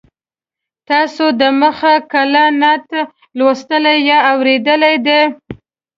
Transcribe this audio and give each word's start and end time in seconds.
تاسو 0.89 1.25
د 1.39 1.41
مخه 1.61 1.93
کله 2.11 2.43
نعت 2.61 2.85
لوستلی 3.37 3.95
یا 4.09 4.19
اورېدلی 4.31 4.95
دی. 5.05 5.21